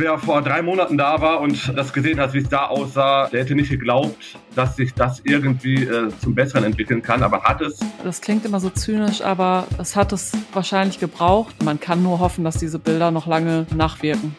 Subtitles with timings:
[0.00, 3.40] Wer vor drei Monaten da war und das gesehen hat, wie es da aussah, der
[3.40, 7.80] hätte nicht geglaubt, dass sich das irgendwie äh, zum Besseren entwickeln kann, aber hat es.
[8.04, 11.64] Das klingt immer so zynisch, aber es hat es wahrscheinlich gebraucht.
[11.64, 14.36] Man kann nur hoffen, dass diese Bilder noch lange nachwirken.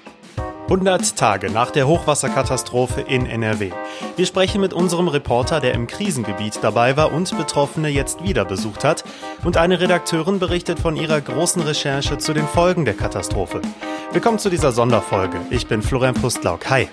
[0.69, 3.71] 100 Tage nach der Hochwasserkatastrophe in NRW.
[4.17, 8.83] Wir sprechen mit unserem Reporter, der im Krisengebiet dabei war und Betroffene jetzt wieder besucht
[8.83, 9.03] hat.
[9.43, 13.63] Und eine Redakteurin berichtet von ihrer großen Recherche zu den Folgen der Katastrophe.
[14.11, 15.39] Willkommen zu dieser Sonderfolge.
[15.49, 16.69] Ich bin Florian Pustlauk.
[16.69, 16.87] Hi.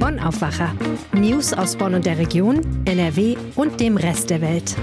[0.00, 0.72] Bonn Aufwacher.
[1.12, 4.74] News aus Bonn und der Region, NRW und dem Rest der Welt.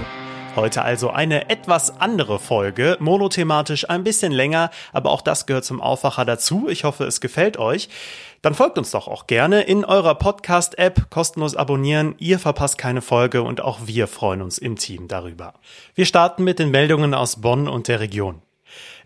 [0.54, 5.80] Heute also eine etwas andere Folge, monothematisch ein bisschen länger, aber auch das gehört zum
[5.80, 6.68] Aufwacher dazu.
[6.68, 7.88] Ich hoffe, es gefällt euch.
[8.42, 12.16] Dann folgt uns doch auch gerne in eurer Podcast-App, kostenlos abonnieren.
[12.18, 15.54] Ihr verpasst keine Folge und auch wir freuen uns im Team darüber.
[15.94, 18.42] Wir starten mit den Meldungen aus Bonn und der Region.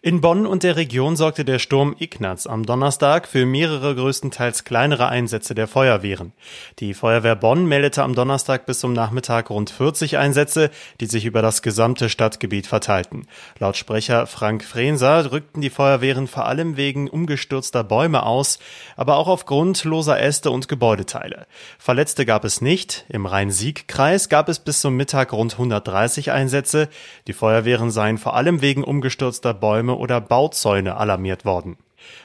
[0.02, 5.08] In Bonn und der Region sorgte der Sturm Ignaz am Donnerstag für mehrere größtenteils kleinere
[5.08, 6.33] Einsätze der Feuerwehren.
[6.80, 11.41] Die Feuerwehr Bonn meldete am Donnerstag bis zum Nachmittag rund 40 Einsätze, die sich über
[11.41, 13.27] das gesamte Stadtgebiet verteilten.
[13.58, 18.58] Laut Sprecher Frank Frenser rückten die Feuerwehren vor allem wegen umgestürzter Bäume aus,
[18.97, 21.47] aber auch aufgrund loser Äste und Gebäudeteile.
[21.78, 23.06] Verletzte gab es nicht.
[23.08, 26.91] Im Rhein-Sieg-Kreis gab es bis zum Mittag rund 130 Einsätze.
[27.27, 31.77] Die Feuerwehren seien vor allem wegen umgestürzter Bäume oder Bauzäune alarmiert worden.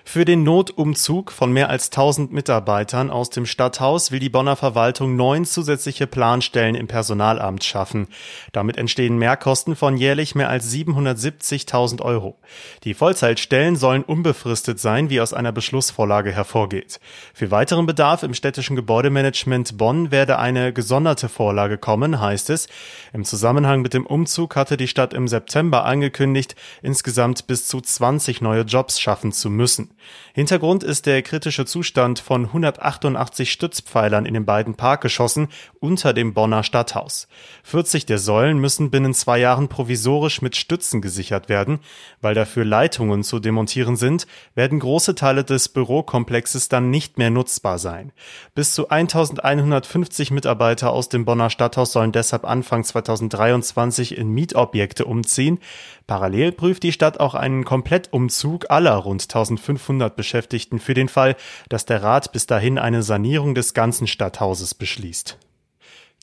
[0.03, 5.16] Für den Notumzug von mehr als 1000 Mitarbeitern aus dem Stadthaus will die Bonner Verwaltung
[5.16, 8.08] neun zusätzliche Planstellen im Personalamt schaffen.
[8.52, 12.37] Damit entstehen Mehrkosten von jährlich mehr als 770.000 Euro.
[12.83, 16.99] Die Vollzeitstellen sollen unbefristet sein, wie aus einer Beschlussvorlage hervorgeht.
[17.33, 22.67] Für weiteren Bedarf im städtischen Gebäudemanagement Bonn werde eine gesonderte Vorlage kommen, heißt es.
[23.14, 28.42] Im Zusammenhang mit dem Umzug hatte die Stadt im September angekündigt, insgesamt bis zu 20
[28.42, 29.61] neue Jobs schaffen zu müssen.
[30.33, 35.49] Hintergrund ist der kritische Zustand von 188 Stützpfeilern in den beiden Parkgeschossen
[35.80, 37.27] unter dem Bonner Stadthaus.
[37.64, 41.80] 40 der Säulen müssen binnen zwei Jahren provisorisch mit Stützen gesichert werden.
[42.21, 47.77] Weil dafür Leitungen zu demontieren sind, werden große Teile des Bürokomplexes dann nicht mehr nutzbar
[47.77, 48.11] sein.
[48.55, 55.60] Bis zu 1150 Mitarbeiter aus dem Bonner Stadthaus sollen deshalb Anfang 2023 in Mietobjekte umziehen.
[56.08, 61.36] Parallel prüft die Stadt auch einen Komplettumzug aller rund 1500 Beschäftigten für den Fall,
[61.70, 65.38] dass der Rat bis dahin eine Sanierung des ganzen Stadthauses beschließt.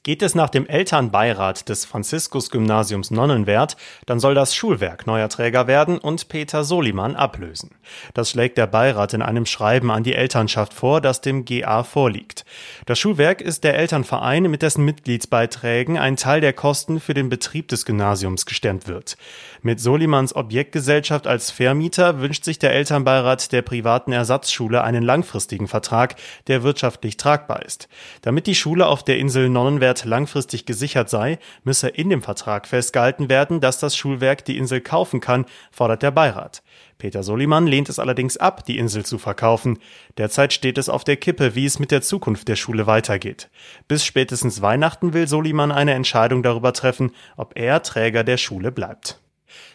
[0.04, 3.76] Geht es nach dem Elternbeirat des Franziskus-Gymnasiums Nonnenwert,
[4.06, 7.72] dann soll das Schulwerk neuer Träger werden und Peter Soliman ablösen.
[8.14, 12.44] Das schlägt der Beirat in einem Schreiben an die Elternschaft vor, das dem GA vorliegt.
[12.86, 17.66] Das Schulwerk ist der Elternverein, mit dessen Mitgliedsbeiträgen ein Teil der Kosten für den Betrieb
[17.68, 19.16] des Gymnasiums gestemmt wird.
[19.62, 26.14] Mit Solimans Objektgesellschaft als Vermieter wünscht sich der Elternbeirat der privaten Ersatzschule einen langfristigen Vertrag,
[26.46, 27.88] der wirtschaftlich tragbar ist.
[28.22, 32.66] Damit die Schule auf der Insel Nonnenwert Wert langfristig gesichert sei, müsse in dem Vertrag
[32.66, 36.62] festgehalten werden, dass das Schulwerk die Insel kaufen kann, fordert der Beirat.
[36.98, 39.78] Peter Soliman lehnt es allerdings ab, die Insel zu verkaufen.
[40.18, 43.48] Derzeit steht es auf der Kippe, wie es mit der Zukunft der Schule weitergeht.
[43.86, 49.18] Bis spätestens Weihnachten will Soliman eine Entscheidung darüber treffen, ob er Träger der Schule bleibt.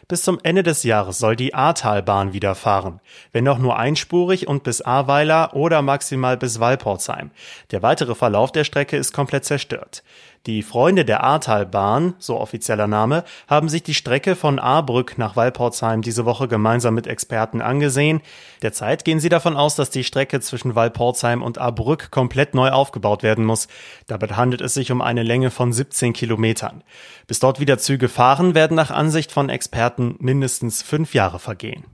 [0.07, 2.99] Bis zum Ende des Jahres soll die Ahrtalbahn wieder fahren,
[3.31, 7.31] wenn auch nur einspurig und bis Ahrweiler oder maximal bis Walportsheim.
[7.71, 10.03] Der weitere Verlauf der Strecke ist komplett zerstört.
[10.45, 16.01] Die Freunde der Ahrtalbahn, so offizieller Name, haben sich die Strecke von Ahrbrück nach Walportsheim
[16.01, 18.19] diese Woche gemeinsam mit Experten angesehen.
[18.61, 23.23] Derzeit gehen sie davon aus, dass die Strecke zwischen Walportsheim und Ahrbrück komplett neu aufgebaut
[23.23, 23.69] werden muss.
[24.07, 26.83] Dabei handelt es sich um eine Länge von 17 Kilometern.
[27.25, 31.85] Bis dort wieder Züge fahren, werden nach Ansicht von Experten mindestens fünf Jahre vergehen.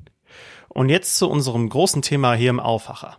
[0.69, 3.17] Und jetzt zu unserem großen Thema hier im Aufwacher.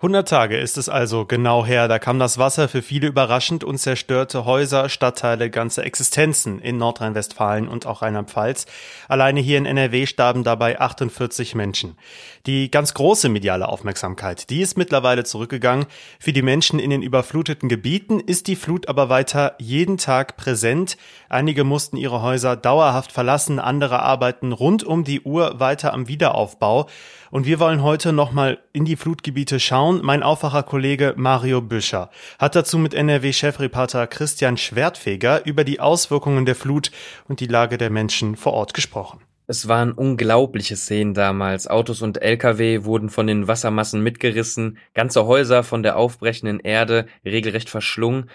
[0.00, 3.78] 100 Tage ist es also genau her, da kam das Wasser für viele überraschend und
[3.78, 8.66] zerstörte Häuser, Stadtteile, ganze Existenzen in Nordrhein-Westfalen und auch Rheinland-Pfalz.
[9.08, 11.98] Alleine hier in NRW starben dabei 48 Menschen.
[12.46, 15.86] Die ganz große mediale Aufmerksamkeit, die ist mittlerweile zurückgegangen.
[16.20, 20.96] Für die Menschen in den überfluteten Gebieten ist die Flut aber weiter jeden Tag präsent.
[21.28, 26.88] Einige mussten ihre Häuser dauerhaft verlassen, andere arbeiten rund um die Uhr weiter am Wiederaufbau.
[27.30, 30.00] und wir wollen heute nochmal in die Flutgebiete schauen.
[30.02, 36.90] Mein Aufwacherkollege Mario Büscher hat dazu mit NRW-Chefreporter Christian Schwertfeger über die Auswirkungen der Flut
[37.28, 39.20] und die Lage der Menschen vor Ort gesprochen.
[39.50, 41.68] Es waren unglaubliche Szenen damals.
[41.68, 47.70] Autos und Lkw wurden von den Wassermassen mitgerissen, ganze Häuser von der aufbrechenden Erde regelrecht
[47.70, 48.28] verschlungen.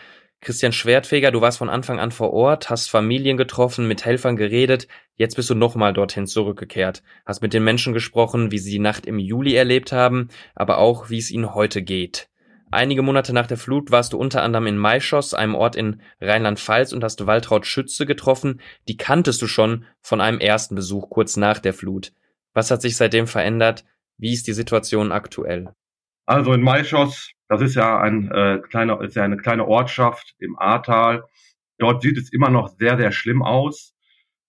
[0.43, 4.87] Christian Schwertfeger, du warst von Anfang an vor Ort, hast Familien getroffen, mit Helfern geredet.
[5.15, 9.05] Jetzt bist du nochmal dorthin zurückgekehrt, hast mit den Menschen gesprochen, wie sie die Nacht
[9.05, 12.29] im Juli erlebt haben, aber auch, wie es ihnen heute geht.
[12.71, 16.91] Einige Monate nach der Flut warst du unter anderem in Maischoss, einem Ort in Rheinland-Pfalz,
[16.91, 18.59] und hast Waltraud Schütze getroffen.
[18.87, 22.11] Die kanntest du schon von einem ersten Besuch kurz nach der Flut.
[22.53, 23.85] Was hat sich seitdem verändert?
[24.17, 25.73] Wie ist die Situation aktuell?
[26.25, 30.57] Also in Maischoss das ist ja ein äh, kleiner, ist ja eine kleine Ortschaft im
[30.57, 31.23] Ahrtal.
[31.77, 33.93] Dort sieht es immer noch sehr, sehr schlimm aus.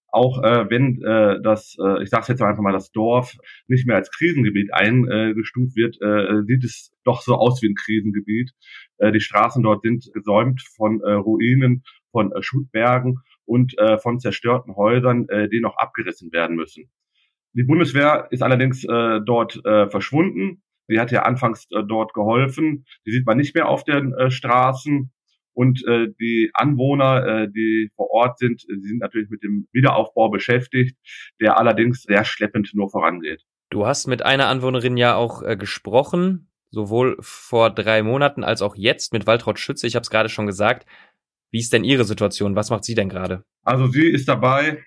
[0.09, 3.37] Auch äh, wenn äh, das, äh, ich sage jetzt einfach mal, das Dorf
[3.67, 8.53] nicht mehr als Krisengebiet eingestuft wird, äh, sieht es doch so aus wie ein Krisengebiet.
[8.99, 14.21] Äh, die Straßen dort sind gesäumt von äh, Ruinen, von äh, Schuttbergen und äh, von
[14.21, 16.91] zerstörten Häusern, äh, die noch abgerissen werden müssen.
[17.53, 20.63] Die Bundeswehr ist allerdings äh, dort äh, verschwunden.
[20.91, 22.85] Die hat ja anfangs äh, dort geholfen.
[23.07, 25.11] Die sieht man nicht mehr auf den äh, Straßen.
[25.55, 30.29] Und äh, die Anwohner, äh, die vor Ort sind, die sind natürlich mit dem Wiederaufbau
[30.29, 30.97] beschäftigt,
[31.41, 33.43] der allerdings sehr schleppend nur vorangeht.
[33.71, 38.75] Du hast mit einer Anwohnerin ja auch äh, gesprochen, sowohl vor drei Monaten als auch
[38.77, 39.87] jetzt mit Waltraud Schütze.
[39.87, 40.87] Ich habe es gerade schon gesagt.
[41.51, 42.57] Wie ist denn Ihre Situation?
[42.57, 43.45] Was macht sie denn gerade?
[43.63, 44.85] Also sie ist dabei,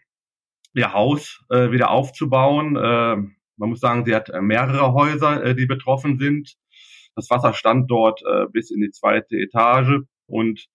[0.73, 2.75] ihr Haus äh, wieder aufzubauen.
[2.75, 6.56] Äh, man muss sagen, sie hat äh, mehrere Häuser, äh, die betroffen sind.
[7.15, 10.01] Das Wasser stand dort äh, bis in die zweite Etage.
[10.27, 10.68] Und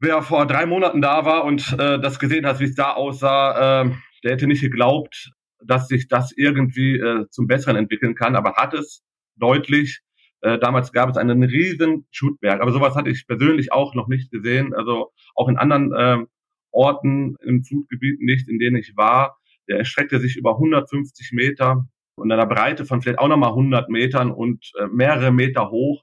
[0.00, 3.84] wer vor drei Monaten da war und das gesehen hat, wie es da aussah,
[4.24, 5.30] der hätte nicht geglaubt,
[5.62, 9.02] dass sich das irgendwie zum Besseren entwickeln kann, aber hat es
[9.36, 10.00] deutlich.
[10.40, 14.72] damals gab es einen riesen Schutberg, aber sowas hatte ich persönlich auch noch nicht gesehen.
[14.72, 16.28] Also auch in anderen
[16.70, 19.39] Orten im Flutgebiet nicht, in denen ich war.
[19.70, 21.86] Der erstreckte sich über 150 Meter
[22.16, 26.02] und einer Breite von vielleicht auch nochmal 100 Metern und äh, mehrere Meter hoch.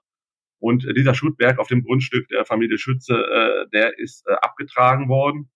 [0.59, 5.09] Und äh, dieser Schuttberg auf dem Grundstück der Familie Schütze, äh, der ist äh, abgetragen
[5.09, 5.49] worden.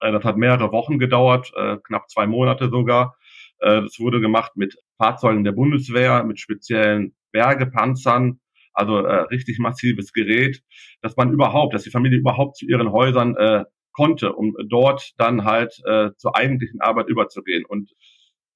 [0.00, 3.16] Äh, das hat mehrere Wochen gedauert, äh, knapp zwei Monate sogar.
[3.58, 8.40] Äh, das wurde gemacht mit Fahrzeugen der Bundeswehr, mit speziellen Bergepanzern,
[8.72, 10.62] also äh, richtig massives Gerät,
[11.00, 15.44] dass man überhaupt, dass die Familie überhaupt zu ihren Häusern äh, konnte, um dort dann
[15.44, 17.64] halt äh, zur eigentlichen Arbeit überzugehen.
[17.66, 17.92] Und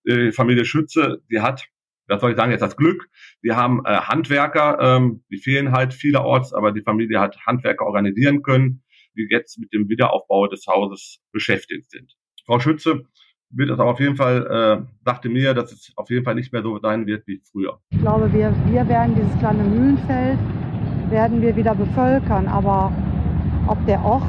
[0.07, 1.67] die Familie Schütze, die hat,
[2.07, 3.09] das soll ich sagen, jetzt das Glück,
[3.43, 8.43] wir haben äh, Handwerker, ähm, die fehlen halt vielerorts, aber die Familie hat Handwerker organisieren
[8.43, 8.83] können,
[9.17, 12.15] die jetzt mit dem Wiederaufbau des Hauses beschäftigt sind.
[12.45, 13.07] Frau Schütze
[13.51, 16.63] wird es auf jeden Fall, äh, sagte mir, dass es auf jeden Fall nicht mehr
[16.63, 17.81] so sein wird wie früher.
[17.91, 20.39] Ich glaube, wir, wir werden dieses kleine Mühlenfeld,
[21.11, 22.93] werden wir wieder bevölkern, aber
[23.69, 24.23] ob der Ort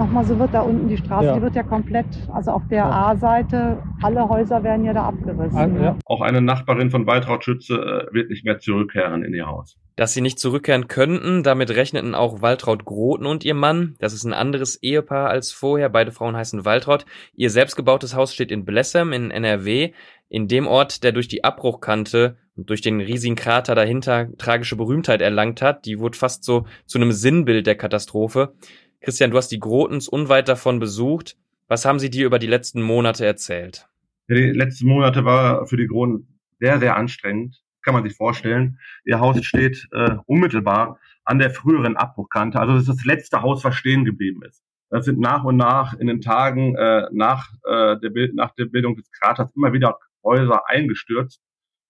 [0.00, 1.34] nochmal so wird da unten die Straße, ja.
[1.36, 2.90] die wird ja komplett, also auf der ja.
[2.90, 5.56] A-Seite, alle Häuser werden ja da abgerissen.
[5.56, 5.96] Also, ja.
[6.06, 9.76] Auch eine Nachbarin von Waltraud Schütze äh, wird nicht mehr zurückkehren in ihr Haus.
[9.96, 13.94] Dass sie nicht zurückkehren könnten, damit rechneten auch Waltraud Groten und ihr Mann.
[13.98, 15.90] Das ist ein anderes Ehepaar als vorher.
[15.90, 17.04] Beide Frauen heißen Waltraud.
[17.34, 19.92] Ihr selbstgebautes Haus steht in Blessem in NRW.
[20.30, 25.20] In dem Ort, der durch die Abbruchkante und durch den riesigen Krater dahinter tragische Berühmtheit
[25.20, 28.54] erlangt hat, die wurde fast so zu einem Sinnbild der Katastrophe.
[29.00, 31.36] Christian, du hast die Grotens unweit davon besucht.
[31.68, 33.88] Was haben sie dir über die letzten Monate erzählt?
[34.28, 37.62] Die letzten Monate war für die Groten sehr, sehr anstrengend.
[37.82, 38.78] Kann man sich vorstellen.
[39.04, 42.60] Ihr Haus steht äh, unmittelbar an der früheren Abbruchkante.
[42.60, 44.62] Also das ist das letzte Haus, was stehen geblieben ist.
[44.90, 48.66] Das sind nach und nach in den Tagen äh, nach, äh, der Bild, nach der
[48.66, 51.40] Bildung des Kraters immer wieder Häuser eingestürzt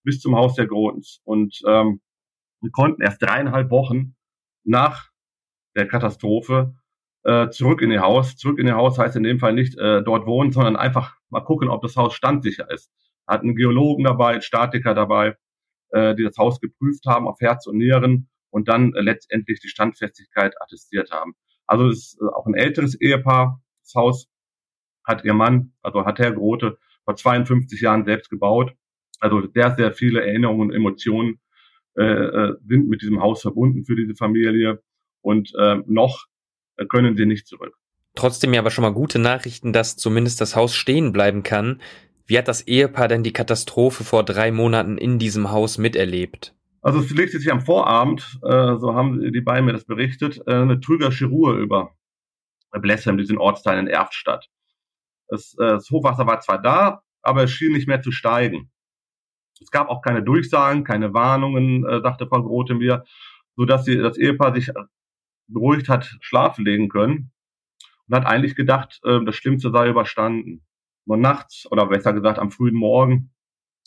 [0.05, 1.21] bis zum Haus der Grotens.
[1.25, 2.01] Und ähm,
[2.61, 4.15] wir konnten erst dreieinhalb Wochen
[4.65, 5.11] nach
[5.75, 6.75] der Katastrophe
[7.25, 8.37] äh, zurück in ihr Haus.
[8.37, 11.41] Zurück in ihr Haus heißt in dem Fall nicht äh, dort wohnen, sondern einfach mal
[11.41, 12.91] gucken, ob das Haus standsicher ist.
[13.27, 15.37] Hat einen Geologen dabei, einen Statiker dabei,
[15.91, 19.69] äh, die das Haus geprüft haben auf Herz und Nieren und dann äh, letztendlich die
[19.69, 21.35] Standfestigkeit attestiert haben.
[21.67, 23.63] Also es ist äh, auch ein älteres Ehepaar.
[23.85, 24.29] Das Haus
[25.05, 28.75] hat ihr Mann, also hat Herr Grote, vor 52 Jahren selbst gebaut.
[29.21, 31.41] Also sehr, sehr viele Erinnerungen und Emotionen
[31.97, 34.83] äh, äh, sind mit diesem Haus verbunden für diese Familie.
[35.23, 36.27] Und äh, noch
[36.89, 37.75] können sie nicht zurück.
[38.15, 41.81] Trotzdem ja aber schon mal gute Nachrichten, dass zumindest das Haus stehen bleiben kann.
[42.27, 46.55] Wie hat das Ehepaar denn die Katastrophe vor drei Monaten in diesem Haus miterlebt?
[46.83, 50.55] Also es legte sich am Vorabend, äh, so haben die beiden mir das berichtet, äh,
[50.55, 51.95] eine trügerische Ruhe über
[52.73, 54.49] Blessem, diesen Ortsteil in Erftstadt.
[55.29, 58.71] Das, äh, das Hochwasser war zwar da, aber es schien nicht mehr zu steigen.
[59.61, 63.05] Es gab auch keine Durchsagen, keine Warnungen, äh, sagte Frau Grote mir,
[63.57, 64.71] so dass sie, das Ehepaar sich
[65.53, 67.33] beruhigt hat schlafen legen können
[68.09, 70.65] und hat eigentlich gedacht, äh, das Schlimmste sei überstanden.
[71.07, 73.33] Nur nachts, oder besser gesagt am frühen Morgen,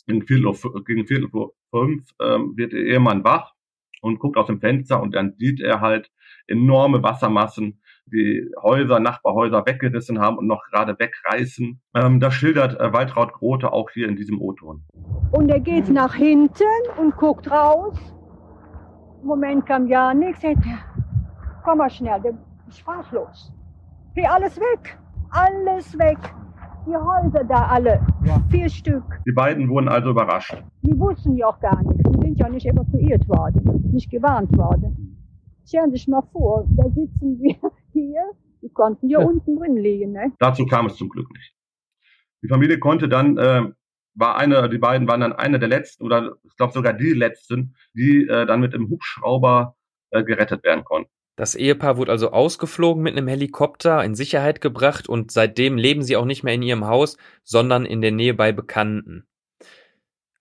[0.06, 0.52] gegen Viertel,
[0.84, 3.52] gegen Viertel vor fünf, ähm, wird der Ehemann wach
[4.00, 6.10] und guckt aus dem Fenster und dann sieht er halt
[6.46, 11.80] enorme Wassermassen, die Häuser, Nachbarhäuser weggerissen haben und noch gerade wegreißen.
[11.94, 14.84] Ähm, das schildert äh, Waltraud Grote auch hier in diesem O-Ton.
[15.32, 16.64] Und er geht nach hinten
[16.98, 17.96] und guckt raus.
[19.22, 20.42] Moment kam ja nichts.
[21.64, 22.34] Komm mal schnell, der
[22.68, 23.50] ist sprachlos.
[24.14, 24.98] Hey, alles weg,
[25.30, 26.18] alles weg.
[26.86, 28.38] Die Häuser da alle, ja.
[28.50, 29.02] vier Stück.
[29.26, 30.62] Die beiden wurden also überrascht.
[30.82, 32.04] Wir wussten ja auch gar nichts.
[32.04, 35.16] Wir sind ja nicht evakuiert worden, nicht gewarnt worden.
[35.66, 37.56] Stellen Sie sich mal vor, da sitzen wir
[37.92, 38.22] hier,
[38.60, 39.26] die konnten ja, ja.
[39.26, 40.12] unten drin liegen.
[40.12, 40.32] Ne?
[40.38, 41.54] Dazu kam es zum Glück nicht.
[42.42, 43.62] Die Familie konnte dann, äh,
[44.14, 47.74] war eine, die beiden waren dann eine der letzten oder ich glaube sogar die letzten,
[47.94, 49.76] die äh, dann mit dem Hubschrauber
[50.10, 51.13] äh, gerettet werden konnten.
[51.36, 56.16] Das Ehepaar wurde also ausgeflogen mit einem Helikopter, in Sicherheit gebracht und seitdem leben sie
[56.16, 59.26] auch nicht mehr in ihrem Haus, sondern in der Nähe bei Bekannten.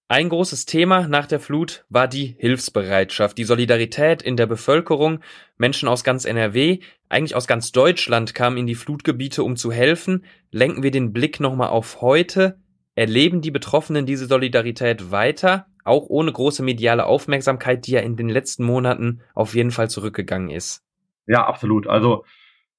[0.08, 5.22] Ein großes Thema nach der Flut war die Hilfsbereitschaft, die Solidarität in der Bevölkerung.
[5.58, 10.26] Menschen aus ganz NRW, eigentlich aus ganz Deutschland kamen in die Flutgebiete, um zu helfen.
[10.52, 12.60] Lenken wir den Blick nochmal auf heute.
[12.94, 15.66] Erleben die Betroffenen diese Solidarität weiter?
[15.84, 20.50] Auch ohne große mediale Aufmerksamkeit, die ja in den letzten Monaten auf jeden Fall zurückgegangen
[20.50, 20.84] ist.
[21.28, 21.88] Ja, absolut.
[21.88, 22.26] Also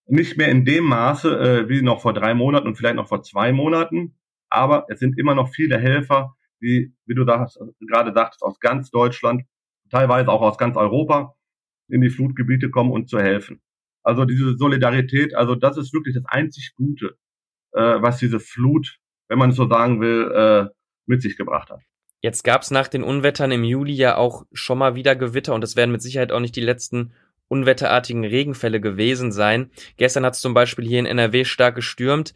[0.06, 3.22] nicht mehr in dem Maße äh, wie noch vor drei Monaten und vielleicht noch vor
[3.22, 4.16] zwei Monaten,
[4.50, 8.90] aber es sind immer noch viele Helfer, die, wie du das, gerade sagtest, aus ganz
[8.90, 9.42] Deutschland,
[9.90, 11.34] teilweise auch aus ganz Europa
[11.88, 13.60] in die Flutgebiete kommen und zu helfen.
[14.02, 17.16] Also diese Solidarität, also das ist wirklich das einzig Gute,
[17.72, 20.70] äh, was diese Flut, wenn man es so sagen will, äh,
[21.06, 21.80] mit sich gebracht hat.
[22.24, 25.62] Jetzt gab es nach den Unwettern im Juli ja auch schon mal wieder Gewitter und
[25.62, 27.12] es werden mit Sicherheit auch nicht die letzten
[27.48, 29.70] unwetterartigen Regenfälle gewesen sein.
[29.98, 32.32] Gestern hat es zum Beispiel hier in NRW stark gestürmt.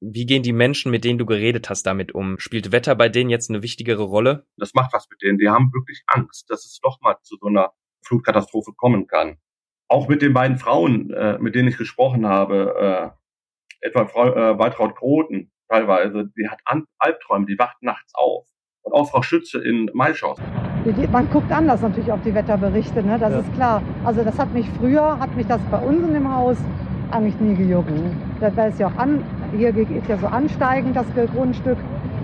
[0.00, 2.40] Wie gehen die Menschen, mit denen du geredet hast, damit um?
[2.40, 4.44] Spielt Wetter bei denen jetzt eine wichtigere Rolle?
[4.56, 5.38] Das macht was mit denen.
[5.38, 9.38] Die haben wirklich Angst, dass es doch mal zu so einer Flutkatastrophe kommen kann.
[9.86, 13.14] Auch mit den beiden Frauen, äh, mit denen ich gesprochen habe,
[13.80, 16.58] äh, etwa Frau äh, Waltraud Groten teilweise, die hat
[16.98, 18.48] Albträume, die wacht nachts auf
[18.88, 20.38] und auch Frau Schütze in Maischoss.
[21.12, 23.18] Man guckt anders natürlich auf die Wetterberichte, ne?
[23.18, 23.38] das ja.
[23.40, 23.82] ist klar.
[24.04, 26.56] Also das hat mich früher, hat mich das bei uns in dem Haus
[27.10, 27.90] eigentlich nie gejuckt.
[28.40, 29.22] Das ist ja auch an,
[29.56, 31.78] hier ist ja so ansteigend das Grundstück.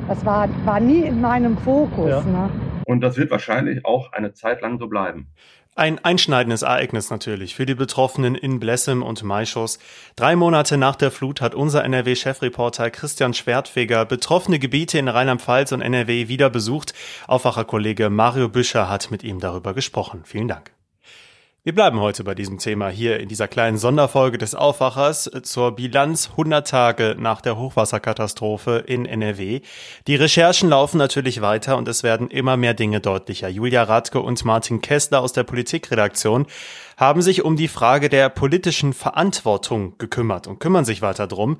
[0.09, 2.09] Das war, war nie in meinem Fokus.
[2.09, 2.21] Ja.
[2.23, 2.51] Ne?
[2.87, 5.29] Und das wird wahrscheinlich auch eine Zeit lang so bleiben.
[5.77, 9.81] Ein einschneidendes Ereignis natürlich für die Betroffenen in Blessem und Maischoss.
[10.15, 15.81] Drei Monate nach der Flut hat unser NRW-Chefreporter Christian Schwertfeger betroffene Gebiete in Rheinland-Pfalz und
[15.81, 16.95] NRW wieder besucht.
[17.27, 20.21] Aufwacherkollege Mario Büscher hat mit ihm darüber gesprochen.
[20.25, 20.74] Vielen Dank.
[21.67, 26.29] Wir bleiben heute bei diesem Thema hier in dieser kleinen Sonderfolge des Aufwachers zur Bilanz
[26.33, 29.63] 100 Tage nach der Hochwasserkatastrophe in NRW.
[30.07, 33.49] Die Recherchen laufen natürlich weiter und es werden immer mehr Dinge deutlicher.
[33.49, 36.45] Julia Radke und Martin Kessler aus der Politikredaktion
[36.99, 41.57] haben sich um die Frage der politischen Verantwortung gekümmert und kümmern sich weiter drum.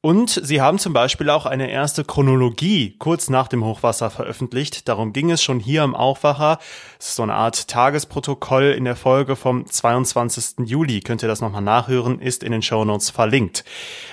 [0.00, 4.86] Und sie haben zum Beispiel auch eine erste Chronologie kurz nach dem Hochwasser veröffentlicht.
[4.88, 6.60] Darum ging es schon hier im Aufwacher.
[7.00, 10.68] Es ist so eine Art Tagesprotokoll in der Folge vom 22.
[10.68, 11.00] Juli.
[11.00, 13.64] Könnt ihr das nochmal nachhören, ist in den Shownotes verlinkt.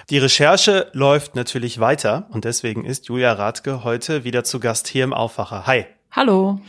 [0.10, 5.04] Die Recherche läuft natürlich weiter und deswegen ist Julia Radke heute wieder zu Gast hier
[5.04, 5.68] im Aufwacher.
[5.68, 5.86] Hi.
[6.10, 6.62] Hallo.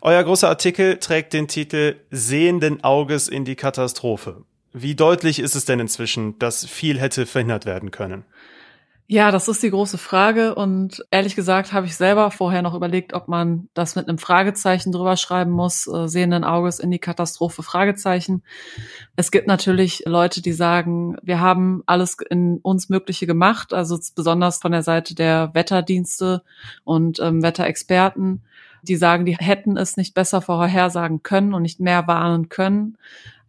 [0.00, 4.44] Euer großer Artikel trägt den Titel Sehenden Auges in die Katastrophe.
[4.72, 8.24] Wie deutlich ist es denn inzwischen, dass viel hätte verhindert werden können?
[9.12, 13.12] Ja, das ist die große Frage und ehrlich gesagt habe ich selber vorher noch überlegt,
[13.12, 17.62] ob man das mit einem Fragezeichen drüber schreiben muss, äh, sehenden Auges in die Katastrophe
[17.62, 18.42] Fragezeichen.
[19.14, 24.62] Es gibt natürlich Leute, die sagen, wir haben alles in uns Mögliche gemacht, also besonders
[24.62, 26.42] von der Seite der Wetterdienste
[26.82, 28.40] und ähm, Wetterexperten
[28.82, 32.98] die sagen, die hätten es nicht besser vorhersagen können und nicht mehr warnen können.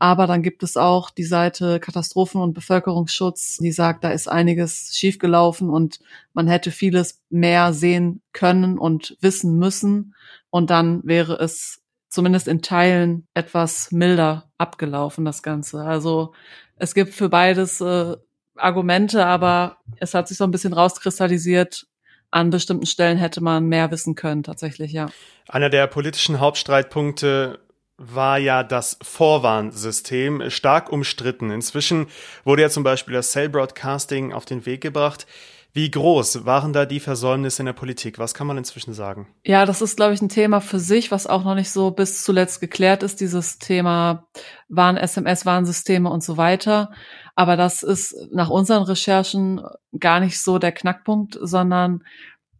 [0.04, 4.98] Aber dann gibt es auch die Seite Katastrophen- und Bevölkerungsschutz, die sagt, da ist einiges
[4.98, 6.00] schiefgelaufen und
[6.34, 10.14] man hätte vieles mehr sehen können und wissen müssen.
[10.50, 15.86] Und dann wäre es zumindest in Teilen etwas milder abgelaufen, das Ganze.
[15.86, 16.34] Also
[16.76, 18.18] es gibt für beides äh,
[18.58, 21.88] Argumente, aber es hat sich so ein bisschen rauskristallisiert,
[22.30, 25.08] an bestimmten Stellen hätte man mehr wissen können, tatsächlich, ja.
[25.48, 27.60] Einer der politischen Hauptstreitpunkte
[27.98, 31.52] war ja das Vorwarnsystem stark umstritten.
[31.52, 32.08] Inzwischen
[32.44, 35.28] wurde ja zum Beispiel das Cell Broadcasting auf den Weg gebracht.
[35.76, 38.20] Wie groß waren da die Versäumnisse in der Politik?
[38.20, 39.28] Was kann man inzwischen sagen?
[39.44, 42.24] Ja, das ist, glaube ich, ein Thema für sich, was auch noch nicht so bis
[42.24, 44.28] zuletzt geklärt ist, dieses Thema
[44.70, 46.92] Warn, SMS, Warnsysteme und so weiter.
[47.34, 49.62] Aber das ist nach unseren Recherchen
[50.00, 52.04] gar nicht so der Knackpunkt, sondern,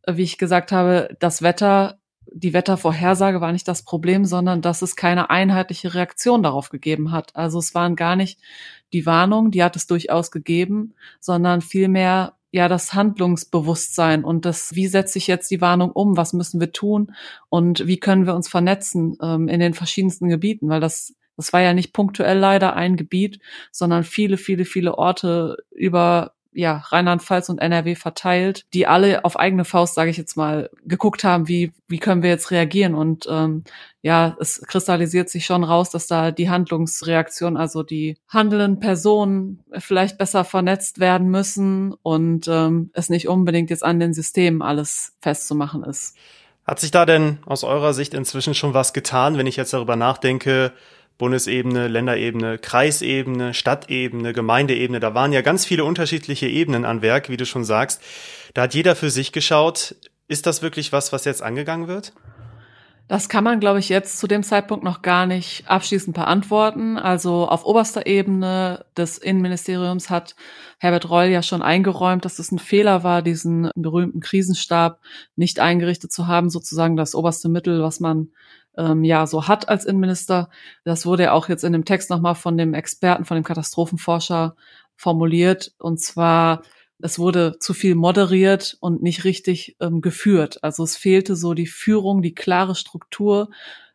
[0.08, 2.00] wie ich gesagt habe, das Wetter
[2.32, 7.36] die Wettervorhersage war nicht das Problem, sondern dass es keine einheitliche Reaktion darauf gegeben hat.
[7.36, 8.40] Also es waren gar nicht
[8.92, 14.88] die Warnungen, die hat es durchaus gegeben, sondern vielmehr ja das Handlungsbewusstsein und das, wie
[14.88, 17.14] setze ich jetzt die Warnung um, was müssen wir tun?
[17.50, 21.62] Und wie können wir uns vernetzen ähm, in den verschiedensten Gebieten, weil das das war
[21.62, 23.40] ja nicht punktuell leider ein Gebiet,
[23.72, 29.66] sondern viele, viele, viele Orte über ja, Rheinland-Pfalz und NRW verteilt, die alle auf eigene
[29.66, 32.96] Faust, sage ich jetzt mal, geguckt haben, wie, wie können wir jetzt reagieren.
[32.96, 33.64] Und ähm,
[34.02, 40.18] ja, es kristallisiert sich schon raus, dass da die Handlungsreaktion, also die handelnden Personen vielleicht
[40.18, 45.84] besser vernetzt werden müssen und ähm, es nicht unbedingt jetzt an den Systemen alles festzumachen
[45.84, 46.16] ist.
[46.66, 49.96] Hat sich da denn aus eurer Sicht inzwischen schon was getan, wenn ich jetzt darüber
[49.96, 50.72] nachdenke,
[51.18, 55.00] Bundesebene, Länderebene, Kreisebene, Stadtebene, Gemeindeebene.
[55.00, 58.02] Da waren ja ganz viele unterschiedliche Ebenen an Werk, wie du schon sagst.
[58.54, 59.96] Da hat jeder für sich geschaut.
[60.28, 62.14] Ist das wirklich was, was jetzt angegangen wird?
[63.10, 66.98] Das kann man, glaube ich, jetzt zu dem Zeitpunkt noch gar nicht abschließend beantworten.
[66.98, 70.36] Also auf oberster Ebene des Innenministeriums hat
[70.80, 75.02] Herbert Reul ja schon eingeräumt, dass es ein Fehler war, diesen berühmten Krisenstab
[75.36, 78.30] nicht eingerichtet zu haben, sozusagen das oberste Mittel, was man
[78.78, 80.50] ähm, ja so hat als Innenminister.
[80.86, 84.56] Das wurde ja auch jetzt in dem Text nochmal von dem Experten, von dem Katastrophenforscher
[84.96, 85.74] formuliert.
[85.78, 86.64] Und zwar,
[87.04, 90.64] es wurde zu viel moderiert und nicht richtig ähm, geführt.
[90.64, 93.50] Also es fehlte so die Führung, die klare Struktur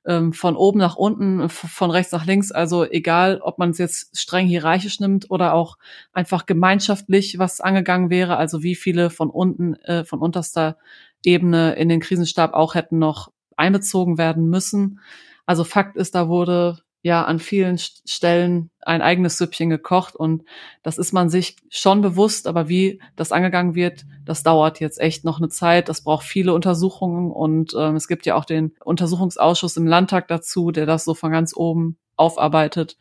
[0.05, 2.53] ähm, von oben nach unten, von rechts nach links.
[2.53, 5.79] Also egal, ob man es jetzt streng hierarchisch nimmt oder auch
[6.13, 8.37] einfach gemeinschaftlich was angegangen wäre.
[8.37, 10.77] Also wie viele von unten, äh, von unterster
[11.25, 15.01] Ebene in den Krisenstab auch hätten noch einbezogen werden müssen.
[15.47, 20.45] Also Fakt ist, da wurde ja an vielen Stellen ein eigenes Süppchen gekocht und
[20.83, 25.25] das ist man sich schon bewusst, aber wie das angegangen wird, das dauert jetzt echt
[25.25, 25.89] noch eine Zeit.
[25.89, 30.71] Das braucht viele Untersuchungen und ähm, es gibt ja auch den Untersuchungsausschuss im Landtag dazu,
[30.71, 32.97] der das so von ganz oben aufarbeitet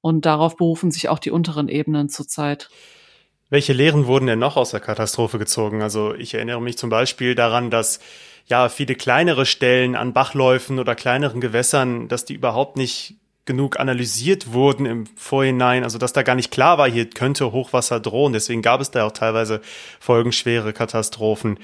[0.00, 2.68] und darauf berufen sich auch die unteren Ebenen zurzeit.
[3.48, 5.82] Welche Lehren wurden denn noch aus der Katastrophe gezogen?
[5.82, 8.00] Also ich erinnere mich zum Beispiel daran, dass
[8.46, 14.52] ja, viele kleinere Stellen an Bachläufen oder kleineren Gewässern, dass die überhaupt nicht genug analysiert
[14.52, 18.32] wurden im Vorhinein, also dass da gar nicht klar war, hier könnte Hochwasser drohen.
[18.32, 19.60] Deswegen gab es da auch teilweise
[20.00, 21.58] folgenschwere Katastrophen.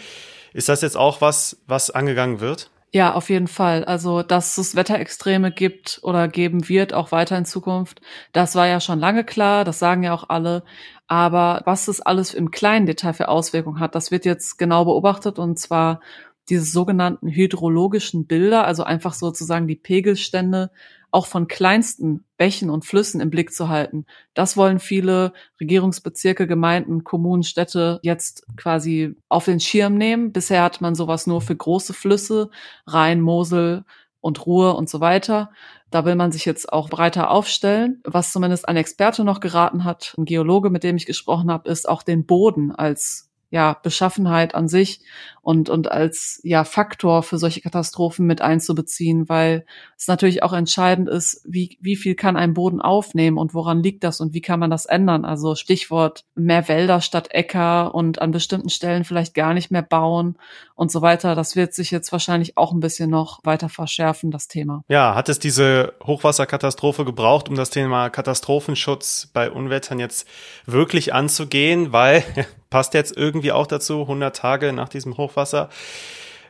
[0.53, 2.71] Ist das jetzt auch was, was angegangen wird?
[2.91, 3.85] Ja, auf jeden Fall.
[3.85, 8.01] Also, dass es Wetterextreme gibt oder geben wird, auch weiter in Zukunft,
[8.33, 10.65] das war ja schon lange klar, das sagen ja auch alle.
[11.07, 15.39] Aber was es alles im kleinen Detail für Auswirkungen hat, das wird jetzt genau beobachtet
[15.39, 16.01] und zwar
[16.49, 20.71] diese sogenannten hydrologischen Bilder, also einfach sozusagen die Pegelstände
[21.11, 24.07] auch von kleinsten Bächen und Flüssen im Blick zu halten.
[24.35, 30.33] Das wollen viele Regierungsbezirke, Gemeinden, Kommunen, Städte jetzt quasi auf den Schirm nehmen.
[30.33, 32.51] Bisher hat man sowas nur für große Flüsse,
[32.87, 33.85] Rhein, Mosel
[34.21, 35.51] und Ruhr und so weiter.
[35.91, 38.03] Da will man sich jetzt auch breiter aufstellen.
[38.05, 41.89] Was zumindest ein Experte noch geraten hat, ein Geologe, mit dem ich gesprochen habe, ist
[41.89, 45.01] auch den Boden als ja, Beschaffenheit an sich
[45.41, 49.65] und, und als ja, Faktor für solche Katastrophen mit einzubeziehen, weil
[49.97, 54.05] es natürlich auch entscheidend ist, wie, wie viel kann ein Boden aufnehmen und woran liegt
[54.05, 55.25] das und wie kann man das ändern?
[55.25, 60.37] Also Stichwort mehr Wälder statt Äcker und an bestimmten Stellen vielleicht gar nicht mehr bauen
[60.75, 61.35] und so weiter.
[61.35, 64.83] Das wird sich jetzt wahrscheinlich auch ein bisschen noch weiter verschärfen, das Thema.
[64.89, 70.29] Ja, hat es diese Hochwasserkatastrophe gebraucht, um das Thema Katastrophenschutz bei Unwettern jetzt
[70.67, 71.93] wirklich anzugehen?
[71.93, 72.23] Weil
[72.71, 75.69] passt jetzt irgendwie auch dazu, 100 Tage nach diesem Hochwasser.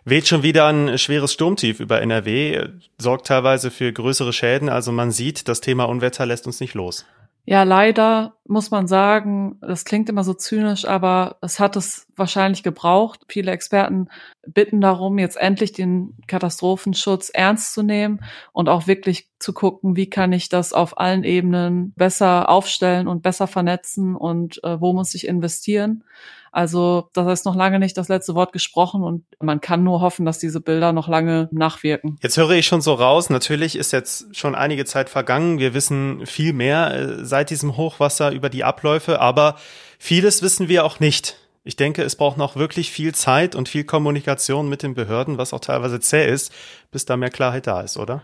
[0.04, 4.68] Weht schon wieder ein schweres Sturmtief über NRW, sorgt teilweise für größere Schäden.
[4.68, 7.04] Also man sieht, das Thema Unwetter lässt uns nicht los.
[7.50, 12.62] Ja, leider muss man sagen, das klingt immer so zynisch, aber es hat es wahrscheinlich
[12.62, 13.20] gebraucht.
[13.26, 14.08] Viele Experten
[14.46, 18.20] bitten darum, jetzt endlich den Katastrophenschutz ernst zu nehmen
[18.52, 23.22] und auch wirklich zu gucken, wie kann ich das auf allen Ebenen besser aufstellen und
[23.22, 26.04] besser vernetzen und äh, wo muss ich investieren.
[26.52, 30.26] Also das ist noch lange nicht das letzte Wort gesprochen und man kann nur hoffen,
[30.26, 32.18] dass diese Bilder noch lange nachwirken.
[32.22, 35.58] Jetzt höre ich schon so raus, natürlich ist jetzt schon einige Zeit vergangen.
[35.58, 39.56] Wir wissen viel mehr äh, seit diesem Hochwasser über die Abläufe, aber
[39.98, 41.36] vieles wissen wir auch nicht.
[41.64, 45.52] Ich denke, es braucht noch wirklich viel Zeit und viel Kommunikation mit den Behörden, was
[45.52, 46.50] auch teilweise zäh ist,
[46.90, 48.22] bis da mehr Klarheit da ist, oder?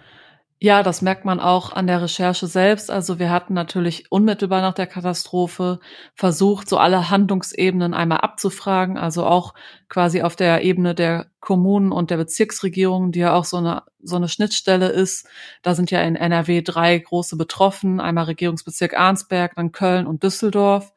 [0.61, 2.91] Ja, das merkt man auch an der Recherche selbst.
[2.91, 5.79] Also wir hatten natürlich unmittelbar nach der Katastrophe
[6.15, 8.97] versucht, so alle Handlungsebenen einmal abzufragen.
[8.97, 9.53] Also auch
[9.89, 14.17] quasi auf der Ebene der Kommunen und der Bezirksregierung, die ja auch so eine, so
[14.17, 15.27] eine Schnittstelle ist.
[15.63, 18.01] Da sind ja in NRW drei große betroffen.
[18.01, 20.93] Einmal Regierungsbezirk Arnsberg, dann Köln und Düsseldorf.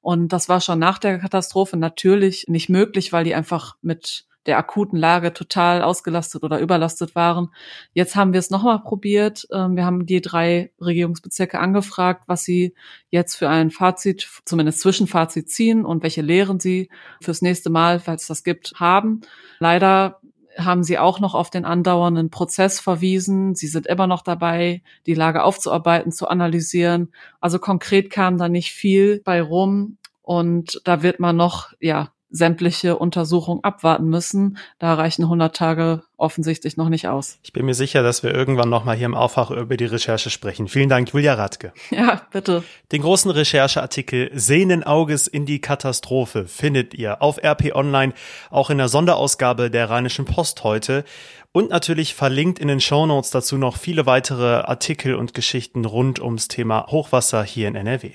[0.00, 4.58] Und das war schon nach der Katastrophe natürlich nicht möglich, weil die einfach mit der
[4.58, 7.50] akuten Lage total ausgelastet oder überlastet waren.
[7.92, 9.46] Jetzt haben wir es nochmal probiert.
[9.52, 12.74] Ähm, wir haben die drei Regierungsbezirke angefragt, was sie
[13.10, 16.88] jetzt für ein Fazit, zumindest Zwischenfazit ziehen und welche Lehren sie
[17.22, 19.20] fürs nächste Mal, falls das gibt, haben.
[19.58, 20.20] Leider
[20.56, 23.54] haben sie auch noch auf den andauernden Prozess verwiesen.
[23.54, 27.12] Sie sind immer noch dabei, die Lage aufzuarbeiten, zu analysieren.
[27.40, 29.98] Also konkret kam da nicht viel bei rum.
[30.22, 34.58] Und da wird man noch, ja, sämtliche Untersuchungen abwarten müssen.
[34.78, 37.38] Da reichen 100 Tage offensichtlich noch nicht aus.
[37.42, 40.30] Ich bin mir sicher, dass wir irgendwann noch mal hier im Aufwach über die Recherche
[40.30, 40.68] sprechen.
[40.68, 41.72] Vielen Dank, Julia Radke.
[41.90, 42.62] Ja, bitte.
[42.92, 48.12] Den großen Rechercheartikel Sehnen Auges in die Katastrophe findet ihr auf RP Online,
[48.50, 51.04] auch in der Sonderausgabe der Rheinischen Post heute.
[51.52, 56.48] Und natürlich verlinkt in den Shownotes dazu noch viele weitere Artikel und Geschichten rund ums
[56.48, 58.12] Thema Hochwasser hier in NRW.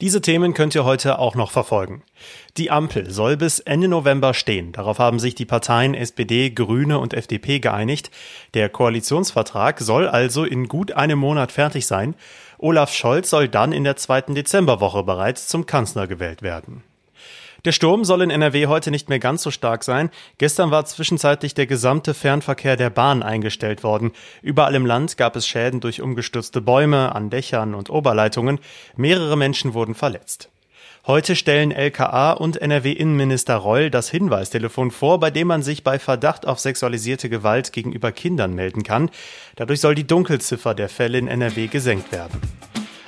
[0.00, 2.04] Diese Themen könnt ihr heute auch noch verfolgen.
[2.56, 4.70] Die Ampel soll bis Ende November stehen.
[4.70, 8.12] Darauf haben sich die Parteien SPD, Grüne und FDP geeinigt.
[8.54, 12.14] Der Koalitionsvertrag soll also in gut einem Monat fertig sein.
[12.58, 16.84] Olaf Scholz soll dann in der zweiten Dezemberwoche bereits zum Kanzler gewählt werden.
[17.68, 20.08] Der Sturm soll in NRW heute nicht mehr ganz so stark sein.
[20.38, 24.12] Gestern war zwischenzeitlich der gesamte Fernverkehr der Bahn eingestellt worden.
[24.40, 28.58] Überall im Land gab es Schäden durch umgestürzte Bäume an Dächern und Oberleitungen.
[28.96, 30.48] Mehrere Menschen wurden verletzt.
[31.06, 36.46] Heute stellen LKA und NRW-Innenminister Reul das Hinweistelefon vor, bei dem man sich bei Verdacht
[36.46, 39.10] auf sexualisierte Gewalt gegenüber Kindern melden kann.
[39.56, 42.40] Dadurch soll die Dunkelziffer der Fälle in NRW gesenkt werden.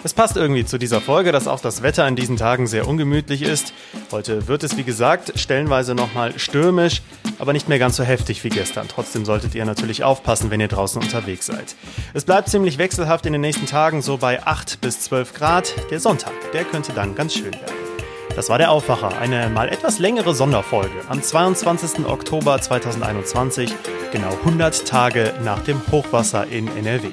[0.02, 3.42] Es passt irgendwie zu dieser Folge, dass auch das Wetter in diesen Tagen sehr ungemütlich
[3.42, 3.74] ist.
[4.10, 7.02] Heute wird es, wie gesagt, stellenweise nochmal stürmisch,
[7.38, 8.88] aber nicht mehr ganz so heftig wie gestern.
[8.88, 11.76] Trotzdem solltet ihr natürlich aufpassen, wenn ihr draußen unterwegs seid.
[12.14, 15.74] Es bleibt ziemlich wechselhaft in den nächsten Tagen, so bei 8 bis 12 Grad.
[15.90, 17.89] Der Sonntag, der könnte dann ganz schön werden.
[18.36, 22.06] Das war der Aufwacher, eine mal etwas längere Sonderfolge am 22.
[22.06, 23.74] Oktober 2021,
[24.12, 27.08] genau 100 Tage nach dem Hochwasser in NRW.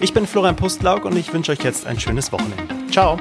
[0.00, 2.62] Ich bin Florian Pustlauk und ich wünsche euch jetzt ein schönes Wochenende.
[2.90, 3.18] Ciao!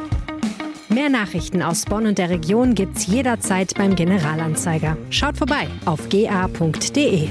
[0.90, 4.98] Mehr Nachrichten aus Bonn und der Region gibt's jederzeit beim Generalanzeiger.
[5.10, 7.30] Schaut vorbei auf ga.de.